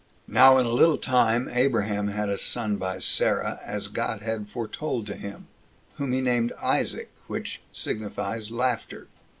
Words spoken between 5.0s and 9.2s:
to him, whom he named Isaac, which signifies Laughter.